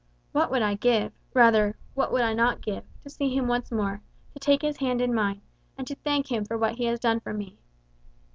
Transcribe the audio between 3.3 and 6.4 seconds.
him once more, to take his hand in mine, and to thank